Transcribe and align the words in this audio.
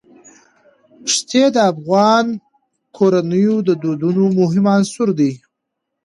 ښتې 1.13 1.43
د 1.55 1.57
افغان 1.71 2.25
کورنیو 2.97 3.55
د 3.67 3.69
دودونو 3.83 4.23
مهم 4.39 4.65
عنصر 4.75 5.07
دی. 5.19 5.31